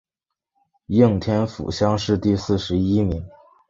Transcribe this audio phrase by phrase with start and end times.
[0.87, 3.23] 应天府乡试第四十一名。